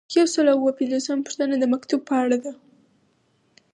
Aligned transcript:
یو 0.17 0.25
سل 0.33 0.45
او 0.53 0.57
اووه 0.61 0.77
پنځوسمه 0.79 1.23
پوښتنه 1.27 1.55
د 1.59 1.63
مکتوب 1.73 2.01
په 2.09 2.15
اړه 2.23 2.37
ده. 2.43 2.53